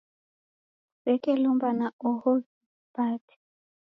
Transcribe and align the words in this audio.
kusekelomba 0.91 1.69
na 1.79 1.87
oho 2.09 2.31
ghikupate. 2.43 3.35